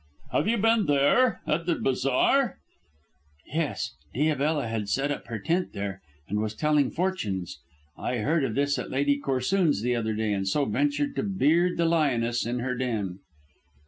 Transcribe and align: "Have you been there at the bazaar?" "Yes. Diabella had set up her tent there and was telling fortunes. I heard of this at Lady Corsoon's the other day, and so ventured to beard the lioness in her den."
"Have 0.31 0.47
you 0.47 0.57
been 0.57 0.87
there 0.87 1.41
at 1.45 1.67
the 1.67 1.75
bazaar?" 1.75 2.57
"Yes. 3.53 3.93
Diabella 4.15 4.67
had 4.67 4.89
set 4.89 5.11
up 5.11 5.27
her 5.27 5.37
tent 5.37 5.73
there 5.73 6.01
and 6.27 6.39
was 6.41 6.55
telling 6.55 6.89
fortunes. 6.89 7.59
I 7.95 8.17
heard 8.17 8.43
of 8.43 8.55
this 8.55 8.79
at 8.79 8.89
Lady 8.89 9.19
Corsoon's 9.19 9.83
the 9.83 9.95
other 9.95 10.13
day, 10.15 10.33
and 10.33 10.47
so 10.47 10.65
ventured 10.65 11.15
to 11.17 11.21
beard 11.23 11.77
the 11.77 11.85
lioness 11.85 12.47
in 12.47 12.61
her 12.61 12.73
den." 12.73 13.19